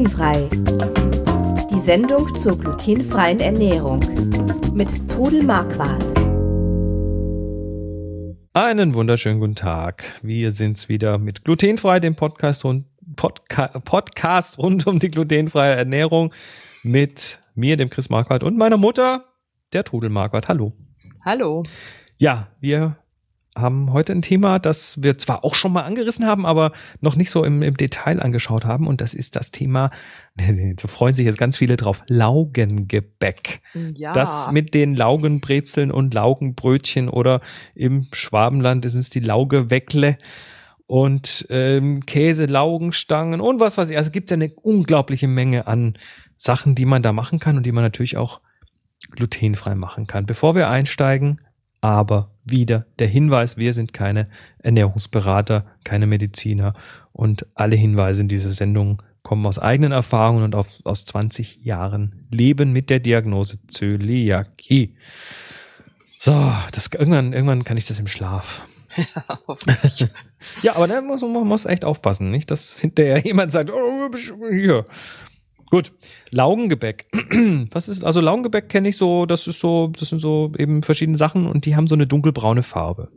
[0.00, 0.48] Glutenfrei.
[1.70, 4.00] Die Sendung zur glutenfreien Ernährung
[4.72, 6.02] mit Trudel Marquardt.
[8.54, 10.04] Einen wunderschönen guten Tag.
[10.22, 16.32] Wir sind's wieder mit Glutenfrei, dem Podcast rund, Podca Podcast rund um die glutenfreie Ernährung
[16.82, 19.26] mit mir, dem Chris Marquardt und meiner Mutter,
[19.74, 20.48] der Trudel Marquardt.
[20.48, 20.72] Hallo.
[21.26, 21.62] Hallo.
[22.16, 22.96] Ja, wir
[23.56, 27.30] haben heute ein Thema, das wir zwar auch schon mal angerissen haben, aber noch nicht
[27.30, 28.86] so im, im Detail angeschaut haben.
[28.86, 29.90] Und das ist das Thema,
[30.36, 33.60] da freuen sich jetzt ganz viele drauf, Laugengebäck.
[33.94, 34.12] Ja.
[34.12, 37.40] Das mit den Laugenbrezeln und Laugenbrötchen oder
[37.74, 40.16] im Schwabenland ist es die Laugeweckle
[40.86, 43.96] und ähm, Käse, Laugenstangen und was weiß ich.
[43.96, 45.96] Also es gibt ja eine unglaubliche Menge an
[46.36, 48.40] Sachen, die man da machen kann und die man natürlich auch
[49.12, 50.26] glutenfrei machen kann.
[50.26, 51.40] Bevor wir einsteigen,
[51.80, 54.26] aber wieder der Hinweis, wir sind keine
[54.58, 56.74] Ernährungsberater, keine Mediziner
[57.12, 62.26] und alle Hinweise in dieser Sendung kommen aus eigenen Erfahrungen und auf, aus 20 Jahren
[62.30, 64.96] Leben mit der Diagnose Zöliakie.
[66.18, 68.62] So, das, irgendwann, irgendwann kann ich das im Schlaf.
[68.96, 70.06] Ja, hoffentlich.
[70.62, 74.10] Ja, aber da muss, man muss echt aufpassen, nicht, dass hinterher jemand sagt, oh,
[74.50, 74.84] hier.
[75.70, 75.92] Gut,
[76.30, 77.06] Laugengebäck.
[77.70, 81.16] Was ist, also Laugengebäck kenne ich so, das ist so, das sind so eben verschiedene
[81.16, 83.08] Sachen und die haben so eine dunkelbraune Farbe.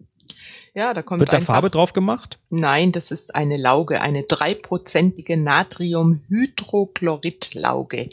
[0.75, 2.39] Ja, da kommt Wird da einfach, Farbe drauf gemacht?
[2.49, 8.09] Nein, das ist eine Lauge, eine dreiprozentige Natriumhydrochloridlauge.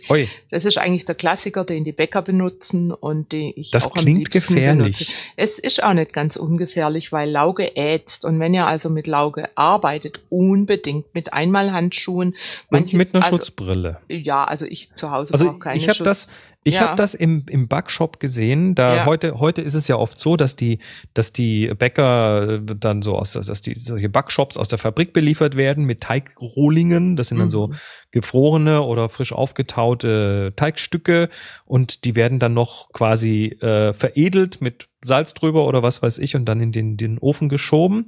[0.51, 4.03] Das ist eigentlich der Klassiker, den die Bäcker benutzen und den ich Das auch am
[4.03, 4.99] klingt liebsten gefährlich.
[4.99, 5.15] benutze.
[5.37, 9.49] Es ist auch nicht ganz ungefährlich, weil Lauge ätzt und wenn ihr also mit Lauge
[9.57, 12.37] arbeitet, unbedingt mit und Einmalhandschuhen.
[12.69, 13.99] Manche- mit einer also, Schutzbrille.
[14.09, 16.05] Ja, also ich zu Hause Also brauche keine ich habe Schutz.
[16.05, 16.29] das,
[16.63, 16.81] ich Ja.
[16.89, 18.75] habe das im im Backshop gesehen.
[18.75, 19.07] Da Ja.
[19.07, 20.79] heute heute ist es ja oft so, dass die
[21.15, 25.57] dass die Bäcker äh, dann so aus dass die solche Backshops aus der Fabrik beliefert
[25.57, 27.17] werden mit Teigrohlingen.
[27.17, 27.75] Das sind dann so Mhm.
[28.11, 31.29] gefrorene oder frisch aufgetaute Teigstücke
[31.65, 36.37] und die werden dann noch quasi äh, veredelt mit Salz drüber oder was weiß ich
[36.37, 38.07] und dann in den den Ofen geschoben.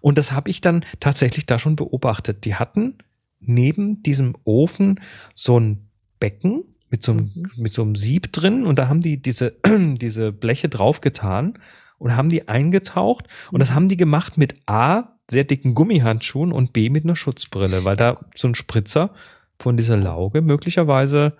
[0.00, 2.44] Und das habe ich dann tatsächlich da schon beobachtet.
[2.44, 2.98] Die hatten
[3.38, 5.00] neben diesem Ofen
[5.34, 7.50] so ein Becken mit so einem, Mhm.
[7.56, 11.54] mit so einem Sieb drin und da haben die diese, diese Bleche draufgetan
[11.98, 13.74] und haben die eingetaucht und das Mhm.
[13.74, 18.20] haben die gemacht mit A, sehr dicken Gummihandschuhen und B mit einer Schutzbrille, weil da
[18.36, 19.10] so ein Spritzer
[19.58, 21.32] von dieser Lauge möglicherweise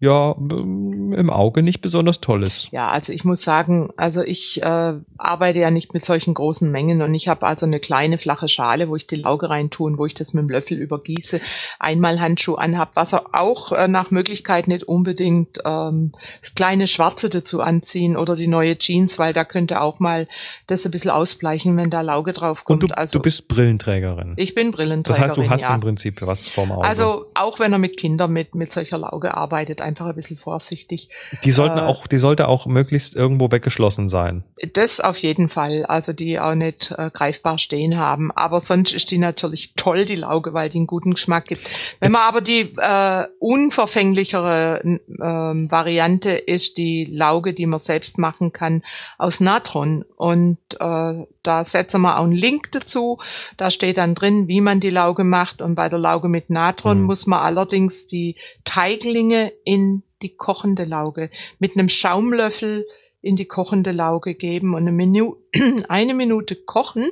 [0.00, 2.70] ja im Auge nicht besonders toll ist.
[2.72, 7.00] Ja, also ich muss sagen, also ich äh, arbeite ja nicht mit solchen großen Mengen
[7.00, 10.06] und ich habe also eine kleine flache Schale, wo ich die Lauge reintue und wo
[10.06, 11.40] ich das mit dem Löffel übergieße,
[11.78, 17.60] einmal Handschuh anhab, was auch äh, nach Möglichkeit nicht unbedingt ähm, das kleine Schwarze dazu
[17.60, 20.26] anziehen oder die neue Jeans, weil da könnte auch mal
[20.66, 22.90] das ein bisschen ausbleichen, wenn da Lauge drauf Und kommt.
[22.90, 24.34] du, also du bist Brillenträgerin.
[24.36, 25.28] ich bin das Brillenträgerin.
[25.28, 25.74] heißt, du hast ja.
[25.74, 26.86] im Prinzip was vorm Auge.
[26.86, 31.08] Also auch wenn er mit Kindern mit, mit solcher Lauge arbeitet, einfach ein bisschen vorsichtig.
[31.44, 34.42] die sollten äh, auch, die sollte auch möglichst irgendwo weggeschlossen sein.
[34.72, 38.32] Das auf jeden Fall, also die auch nicht äh, greifbar stehen haben.
[38.32, 41.70] Aber sonst ist die natürlich toll, die Lauge, weil die einen guten Geschmack gibt.
[42.00, 48.18] Wenn man Jetzt- aber die äh, unverfänglichere ähm, Variante ist die Lauge, die man selbst
[48.18, 48.82] machen kann
[49.18, 50.04] aus Natron.
[50.16, 53.18] Und äh, da setzen wir auch einen Link dazu.
[53.56, 55.62] Da steht dann drin, wie man die Lauge macht.
[55.62, 57.04] Und bei der Lauge mit Natron Mhm.
[57.06, 58.34] muss man allerdings die
[58.64, 62.86] Teiglinge in die kochende Lauge mit einem Schaumlöffel
[63.20, 65.36] in die kochende Lauge geben und eine, Minu
[65.88, 67.10] eine Minute kochen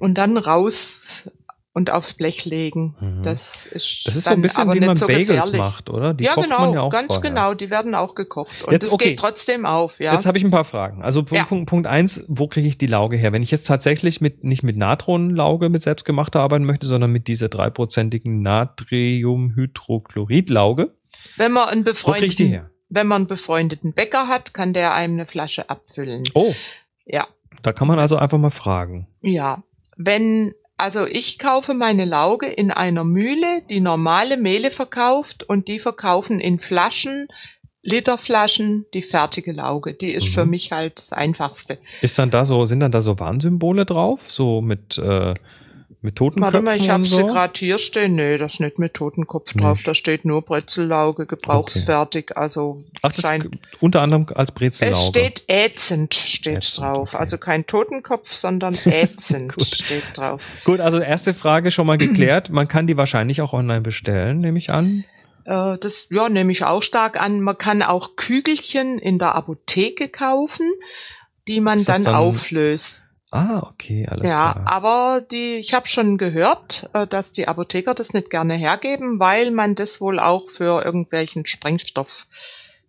[0.00, 1.30] und dann raus
[1.76, 2.96] und aufs Blech legen.
[3.00, 3.22] Mhm.
[3.22, 5.60] Das ist, Das ist so ein bisschen wie man so Bagels gefährlich.
[5.60, 6.14] macht, oder?
[6.14, 7.30] Die ja, kocht genau, man ja auch ganz vorher.
[7.30, 7.52] genau.
[7.52, 8.64] Die werden auch gekocht.
[8.64, 9.10] Und es okay.
[9.10, 10.14] geht trotzdem auf, ja.
[10.14, 11.02] Jetzt habe ich ein paar Fragen.
[11.02, 11.44] Also Punkt, Ja.
[11.44, 13.34] Punkt, Punkt eins, wo kriege ich die Lauge her?
[13.34, 17.50] Wenn ich jetzt tatsächlich mit nicht mit Natronlauge mit selbstgemachter arbeiten möchte, sondern mit dieser
[17.50, 20.94] dreiprozentigen Natriumhydrochloridlauge,
[21.36, 25.68] wenn man einen befreundeten, wenn man einen befreundeten Bäcker hat, kann der einem eine Flasche
[25.68, 26.22] abfüllen.
[26.34, 26.54] Oh,
[27.04, 27.26] Ja.
[27.62, 29.08] da kann man also einfach mal fragen.
[29.20, 29.62] Ja,
[29.98, 35.78] wenn, also ich kaufe meine Lauge in einer Mühle, die normale Mehle verkauft und die
[35.78, 37.28] verkaufen in Flaschen,
[37.82, 39.94] Literflaschen, die fertige Lauge.
[39.94, 40.32] Die ist Mhm.
[40.32, 41.78] für mich halt das Einfachste.
[42.02, 44.30] Ist dann da so, sind dann da so Warnsymbole drauf?
[44.30, 45.34] So mit, äh,
[46.06, 47.26] mit Totenköpfen Warte mal, ich habe und sie so?
[47.26, 48.14] gerade hier stehen.
[48.14, 49.76] Nee, das ist nicht mit Totenkopf drauf.
[49.78, 49.88] Nicht.
[49.88, 52.36] Da steht nur Bretzellauge, gebrauchsfertig.
[52.36, 53.48] Also Ach, das scheint-
[53.80, 54.96] unter anderem als Brezellauge.
[54.96, 57.08] es steht ätzend steht Ätzend, drauf.
[57.08, 57.16] okay.
[57.18, 60.40] Also kein Totenkopf, sondern ätzend steht drauf.
[60.64, 62.48] Gut, also erste Frage schon mal geklärt.
[62.50, 65.04] Man kann die wahrscheinlich auch online bestellen, nehme ich an.
[65.44, 67.40] Äh, das ja, nehme ich auch stark an.
[67.40, 70.68] Man kann auch Kügelchen in der Apotheke kaufen,
[71.48, 73.02] die man dann, dann- auflöst.
[73.32, 74.66] Ah, okay, alles ja, klar.
[74.66, 79.50] aber die, ich habe schon gehört, äh, dass die Apotheker das nicht gerne hergeben, weil
[79.50, 82.26] man das wohl auch für irgendwelchen Sprengstoff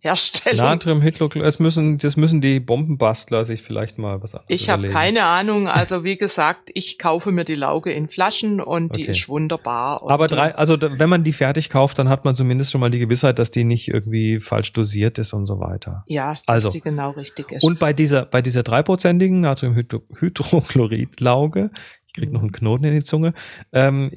[0.00, 0.64] Herstellung.
[0.64, 5.24] Natriumhydrochlorid, es müssen, das müssen die Bombenbastler sich vielleicht mal was anderes Ich habe keine
[5.24, 5.66] Ahnung.
[5.66, 9.10] Also wie gesagt, ich kaufe mir die Lauge in Flaschen und die Okay.
[9.10, 10.02] ist wunderbar.
[10.04, 12.80] Und Aber die- drei, also wenn man die fertig kauft, dann hat man zumindest schon
[12.80, 16.04] mal die Gewissheit, dass die nicht irgendwie falsch dosiert ist und so weiter.
[16.06, 16.70] Ja, dass Also.
[16.70, 17.64] die genau richtig ist.
[17.64, 21.70] Und bei dieser, bei dieser dreiprozentigen Natriumhydrochlorid-Lauge,
[22.06, 23.34] ich krieg noch einen Knoten in die Zunge,
[23.72, 24.10] ähm,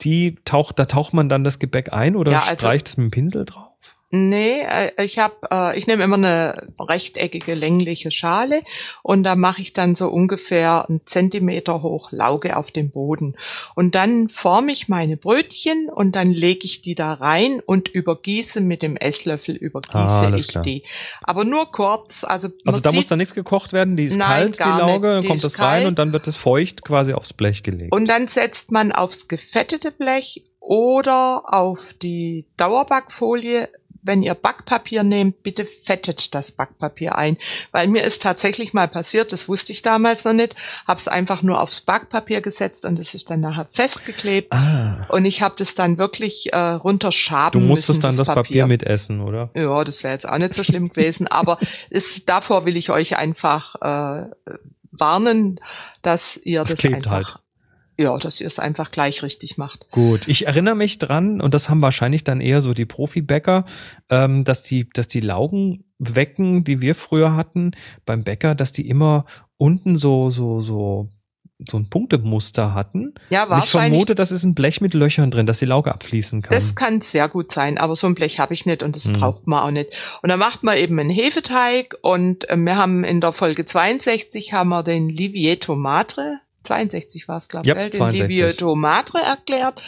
[0.00, 3.06] die taucht, da taucht man dann das Gebäck ein oder Ja, also- streicht es mit
[3.06, 3.66] dem Pinsel drauf?
[4.10, 8.62] Nee, äh, ich habe, äh, ich nehme immer eine rechteckige längliche Schale
[9.02, 13.36] und da mache ich dann so ungefähr einen Zentimeter hoch Lauge auf dem Boden
[13.74, 18.62] und dann forme ich meine Brötchen und dann lege ich die da rein und übergieße
[18.62, 20.64] mit dem Esslöffel übergieße Ah, ich klar.
[20.64, 20.84] die.
[21.22, 24.52] Aber nur kurz, also Also da muss sieht- dann nichts gekocht werden, die ist Nein,
[24.52, 25.86] kalt, die Lauge, dann kommt das rein kalt.
[25.86, 27.92] und dann wird es feucht quasi aufs Blech gelegt.
[27.92, 33.68] Und dann setzt man aufs gefettete Blech oder auf die Dauerbackfolie.
[34.08, 37.36] Wenn ihr Backpapier nehmt, bitte fettet das Backpapier ein.
[37.72, 40.56] Weil mir ist tatsächlich mal passiert, das wusste ich damals noch nicht,
[40.86, 44.50] habe es einfach nur aufs Backpapier gesetzt und es ist dann nachher festgeklebt.
[44.50, 48.66] ah, Und ich habe das dann wirklich äh, runterschaben du musstest müssen, dann das Papier,
[48.66, 49.50] mitessen, oder?
[49.54, 51.58] ja, das wäre jetzt auch nicht so schlimm gewesen, aber
[51.90, 54.30] es, davor will ich euch einfach äh,
[54.90, 55.60] warnen,
[56.00, 57.38] dass ihr das klebt einfach, halt.
[57.98, 59.88] Ja, dass ihr es einfach gleich richtig macht.
[59.90, 63.64] Gut, ich erinnere mich dran, und das haben wahrscheinlich dann eher so die Profibäcker,
[64.08, 67.72] ähm, dass die, dass die Laugenwecken, die wir früher hatten
[68.06, 69.24] beim Bäcker, dass die immer
[69.56, 71.08] unten so, so, so,
[71.58, 73.14] so ein Punktemuster hatten.
[73.30, 73.90] Ja, Und ich wahrscheinlich.
[73.90, 76.54] vermute, das ist ein Blech mit Löchern drin, dass die Lauge abfließen kann.
[76.54, 79.14] Das kann sehr gut sein, aber so ein Blech habe ich nicht und das Hm.
[79.14, 79.90] braucht man auch nicht.
[80.22, 84.52] Und dann macht man eben einen Hefeteig und äh, wir haben in der Folge 62
[84.52, 88.28] haben wir den Livieto Matre, 62 war es, glaube ich, Ja, den 62.
[88.38, 89.82] Livieto Matre erklärt.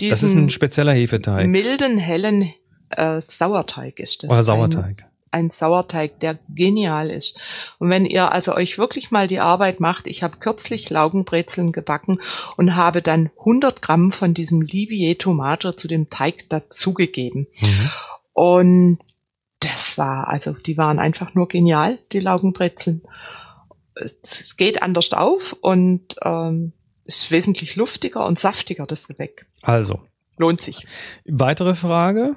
[0.00, 1.46] Das ist ein spezieller Hefeteig.
[1.48, 2.52] milden, hellen
[2.90, 4.30] äh, Sauerteig ist das.
[4.30, 5.04] Oder Ein- Sauerteig.
[5.30, 7.36] ein Sauerteig, der genial ist.
[7.78, 12.20] Und wenn ihr also euch wirklich mal die Arbeit macht, ich habe kürzlich Laugenbrezeln gebacken
[12.56, 17.46] und habe dann 100 Gramm von diesem Livier Tomate zu dem Teig dazugegeben.
[17.60, 17.90] Mhm.
[18.32, 18.98] Und
[19.60, 23.02] das war, also die waren einfach nur genial, die Laugenbrezeln.
[24.00, 26.72] Es, geht anders auf und ähm,
[27.04, 29.46] ist wesentlich luftiger und saftiger, das Gebäck.
[29.62, 30.00] Also,
[30.36, 30.86] Lohnt sich.
[31.26, 32.36] weitere Frage.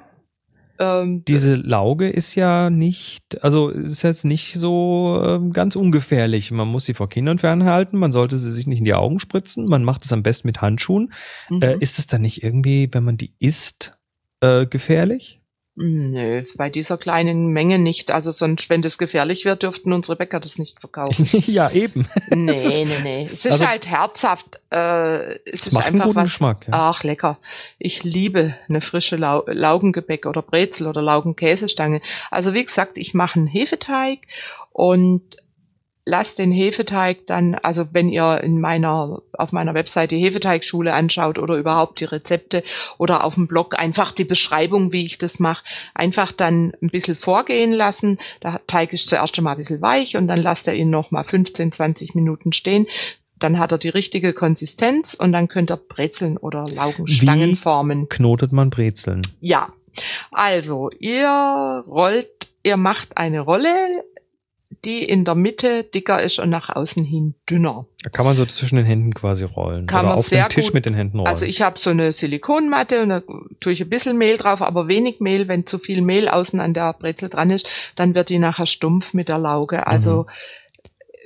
[0.78, 6.50] Ähm, Diese Lauge ist ja nicht, also ist jetzt nicht so ähm, ganz ungefährlich.
[6.50, 9.66] Man muss sie vor Kindern fernhalten, man sollte sie sich nicht in die Augen spritzen,
[9.66, 11.12] man macht es am besten mit Handschuhen.
[11.50, 11.62] mhm.
[11.62, 13.98] Äh, ist es dann nicht irgendwie, wenn man die isst,
[14.40, 15.41] äh, gefährlich?
[15.74, 18.10] Nö, bei dieser kleinen Menge nicht.
[18.10, 21.26] Also sonst, wenn das gefährlich wird, dürften unsere Bäcker das nicht verkaufen.
[21.46, 22.06] ja, eben.
[22.28, 23.24] nee, nee, nee.
[23.24, 24.60] Es ist Also- halt herzhaft.
[24.70, 26.24] Äh, es ist macht einen einfach guten was.
[26.24, 26.66] Geschmack.
[26.68, 26.74] Ja.
[26.90, 27.38] Ach, lecker.
[27.78, 32.02] Ich liebe eine frische Lau Laugengebäck oder Brezel oder Laugenkäsestange.
[32.30, 34.18] Also wie gesagt, ich mache einen Hefeteig
[34.72, 35.22] und
[36.04, 41.38] lass den Hefeteig dann, also wenn ihr in meiner, auf meiner Webseite die Hefeteigschule anschaut
[41.38, 42.64] oder überhaupt die Rezepte
[42.98, 45.64] oder auf dem Blog einfach die Beschreibung, wie ich das mache,
[45.94, 48.18] einfach dann ein bisschen vorgehen lassen.
[48.42, 51.24] Der Teig ist zuerst einmal ein bisschen weich und dann lasst ihr ihn noch mal
[51.24, 52.86] 15, 20 Minuten stehen.
[53.38, 57.56] Dann hat er die richtige Konsistenz und dann könnt ihr Brezeln oder Laugenstangen Wie?
[57.56, 58.08] formen.
[58.08, 59.22] Knotet man Brezeln.
[59.40, 59.72] Ja,
[60.30, 62.28] also ihr rollt,
[62.62, 64.04] ihr macht eine Rolle,
[64.84, 67.86] die in der Mitte dicker ist und nach außen hin dünner.
[68.02, 69.86] Da kann man so zwischen den Händen quasi rollen.
[69.86, 71.28] Kann Oder man auf sehr dem Tisch gut- mit den Händen rollen.
[71.28, 73.22] Also ich habe so eine Silikonmatte und da
[73.60, 75.46] tue ich ein bisschen Mehl drauf, aber wenig Mehl.
[75.46, 79.14] Wenn zu viel Mehl außen an der Brezel dran ist, dann wird die nachher stumpf
[79.14, 79.86] mit der Lauge.
[79.86, 80.26] Also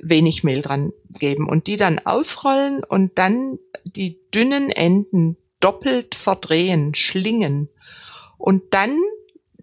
[0.01, 6.93] wenig Mehl dran geben und die dann ausrollen und dann die dünnen Enden doppelt verdrehen,
[6.93, 7.69] schlingen
[8.37, 8.95] und dann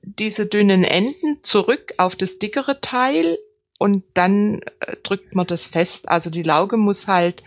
[0.02, 3.38] diese dünnen Enden zurück auf das dickere Teil
[3.78, 6.08] und dann äh, drückt man das fest.
[6.08, 7.42] Also die Lauge muss halt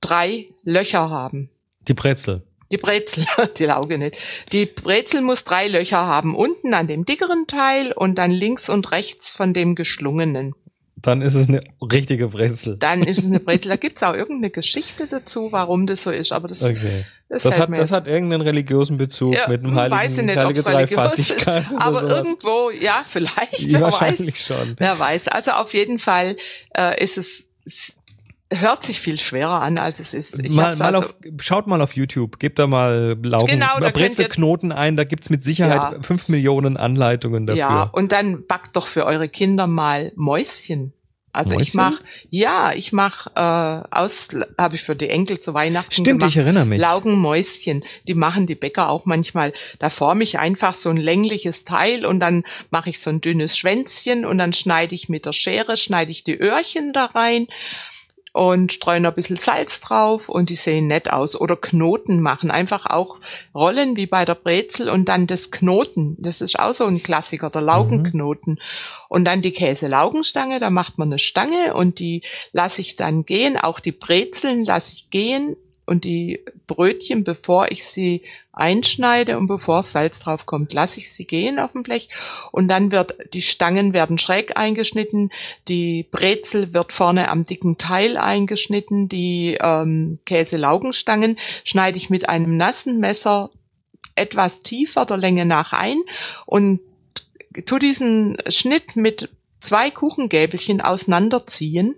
[0.00, 1.50] drei Löcher haben.
[1.88, 2.42] die Brezel.
[2.72, 3.26] Die Brezel,
[3.58, 4.16] die Lauge nicht.
[4.52, 6.36] Die Brezel muss drei Löcher haben.
[6.36, 10.54] Unten an dem dickeren Teil und dann links und rechts von dem geschlungenen.
[10.94, 12.76] Dann ist es eine richtige Brezel.
[12.78, 13.70] Dann ist es eine Brezel.
[13.70, 16.30] Da gibt's auch irgendeine Geschichte dazu, warum das so ist.
[16.30, 17.06] Aber das, Okay.
[17.30, 20.36] Das, Das hat, das hat irgendeinen religiösen Bezug Ja, mit einem weiß heiligen, ich nicht,
[20.36, 22.12] heilige Dreifaltigkeit aber sowas.
[22.28, 24.58] irgendwo, ja, vielleicht, wer wahrscheinlich weiß.
[24.58, 24.74] schon.
[24.78, 25.28] Wer weiß.
[25.28, 26.36] Also auf jeden Fall
[26.76, 27.94] äh, ist es, es
[28.52, 30.44] hört sich viel schwerer an, als es ist.
[30.44, 33.90] Ich mal, mal also, auf, schaut mal auf YouTube, gebt da mal Laugen, Genau, da
[33.90, 36.02] Brezelknoten ein, da gibt's mit Sicherheit Ja.
[36.02, 37.60] fünf Millionen Anleitungen dafür.
[37.60, 40.92] Ja, und dann backt doch für eure Kinder mal Mäuschen.
[41.32, 41.68] Also Mäuschen?
[41.68, 46.20] ich mache, ja, ich mache äh, aus, habe ich für die Enkel zu Weihnachten Stimmt,
[46.20, 46.30] gemacht.
[46.30, 46.80] ich erinnere mich.
[46.80, 49.52] Laugenmäuschen, die machen die Bäcker auch manchmal.
[49.78, 53.56] Da forme ich einfach so ein längliches Teil und dann mache ich so ein dünnes
[53.56, 57.46] Schwänzchen und dann schneide ich mit der Schere, schneide ich die Öhrchen da rein
[58.32, 61.40] und streue noch ein bisschen Salz drauf und die sehen nett aus.
[61.40, 63.18] Oder Knoten machen, einfach auch
[63.54, 66.16] Rollen wie bei der Brezel und dann das Knoten.
[66.18, 68.60] Das ist auch so ein Klassiker, der Laugenknoten.
[69.08, 72.22] Und dann die Käse-Laugenstange, da macht man eine Stange und die
[72.52, 73.56] lasse ich dann gehen.
[73.56, 75.56] Auch die Brezeln lasse ich gehen
[75.90, 81.24] und die Brötchen, bevor ich sie einschneide und bevor Salz drauf kommt, lasse ich sie
[81.24, 82.08] gehen auf dem Blech.
[82.52, 85.30] Und dann wird die Stangen werden schräg eingeschnitten,
[85.66, 92.56] die Brezel wird vorne am dicken Teil eingeschnitten, die ähm, Käse-Laugenstangen schneide ich mit einem
[92.56, 93.50] nassen Messer
[94.14, 95.98] etwas tiefer der Länge nach ein
[96.46, 96.78] und
[97.66, 99.28] tu diesen Schnitt mit
[99.60, 101.96] zwei Kuchengäbelchen auseinanderziehen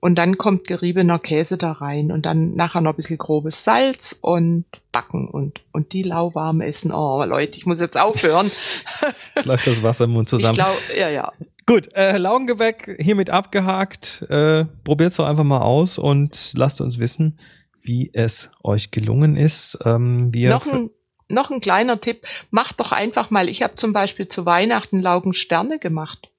[0.00, 4.16] und dann kommt geriebener Käse da rein und dann nachher noch ein bisschen grobes Salz
[4.20, 6.92] und backen und, und die lauwarm essen.
[6.92, 8.50] Oh Leute, ich muss jetzt aufhören.
[9.34, 10.54] Jetzt läuft das Wasser im Mund Ich zusammen.
[10.54, 11.32] glaube, ja, ja.
[11.66, 14.24] Gut, äh, Laugengebäck hiermit abgehakt.
[14.30, 17.38] Äh, probiert's doch einfach mal aus und lasst uns wissen,
[17.82, 19.78] wie es euch gelungen ist.
[19.84, 20.90] Ähm, wir Noch ein,
[21.28, 25.78] noch ein kleiner Tipp, macht doch einfach mal, ich habe zum Beispiel zu Weihnachten Laugensterne
[25.78, 26.30] gemacht.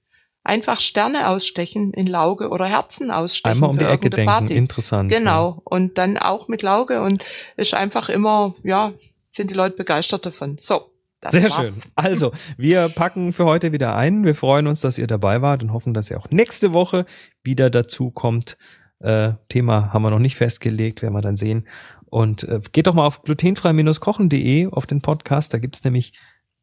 [0.50, 3.52] Einfach Sterne ausstechen in Lauge oder Herzen ausstechen.
[3.54, 4.26] einmal um die Ecke denken.
[4.32, 4.56] Party.
[4.56, 5.12] Interessant.
[5.12, 5.62] Genau.
[5.64, 7.24] Und dann auch mit Lauge und
[7.56, 8.94] ist einfach immer, ja,
[9.32, 10.58] sind die Leute begeistert davon.
[10.58, 10.92] So.
[11.22, 11.68] Das Sehr war's.
[11.68, 11.92] schön.
[11.96, 14.24] Also, wir packen für heute wieder ein.
[14.24, 17.06] Wir freuen uns, dass ihr dabei wart und hoffen, dass ihr auch nächste Woche
[17.44, 18.58] wieder dazu kommt.
[19.02, 21.68] Äh, Thema haben wir noch nicht festgelegt, werden wir dann sehen.
[22.06, 25.54] Und äh, geht doch mal auf glutenfrei-kochen.de auf den Podcast.
[25.54, 26.14] Da gibt's nämlich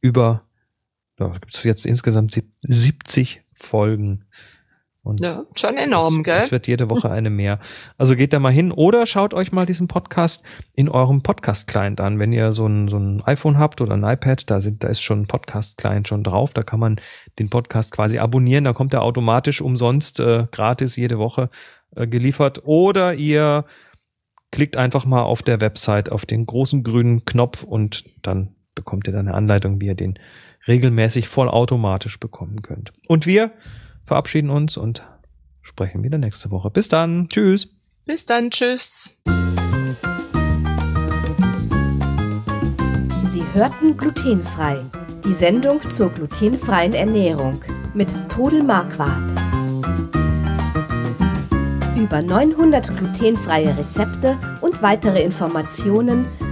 [0.00, 0.42] über,
[1.20, 4.24] ja, da gibt's jetzt insgesamt sieb- 70 Folgen.
[5.06, 6.36] Und Ja, schon enorm, es, gell?
[6.36, 7.60] Es wird jede Woche eine mehr.
[7.96, 10.42] Also geht da mal hin oder schaut euch mal diesen Podcast
[10.74, 12.18] in eurem Podcast-Client an.
[12.18, 15.02] Wenn ihr so ein, so ein iPhone habt oder ein iPad, da, sind, da ist
[15.02, 16.54] schon ein Podcast-Client schon drauf.
[16.54, 17.00] Da kann man
[17.38, 18.64] den Podcast quasi abonnieren.
[18.64, 21.50] Da kommt er automatisch umsonst, äh, gratis jede Woche
[21.94, 22.62] äh, geliefert.
[22.64, 23.64] Oder ihr
[24.50, 29.12] klickt einfach mal auf der Website auf den großen grünen Knopf und dann bekommt ihr
[29.12, 30.18] dann eine Anleitung, wie ihr den
[30.68, 32.92] regelmäßig vollautomatisch bekommen könnt.
[33.06, 33.52] Und wir
[34.04, 35.02] verabschieden uns und
[35.62, 36.70] sprechen wieder nächste Woche.
[36.70, 37.28] Bis dann.
[37.28, 37.68] Tschüss.
[38.04, 39.18] Bis dann, tschüss.
[43.28, 44.78] Sie hörten glutenfrei.
[45.24, 47.60] Die Sendung zur glutenfreien Ernährung
[47.94, 49.10] mit Todel Marquardt.
[51.96, 56.26] Über 900 glutenfreie Rezepte und weitere Informationen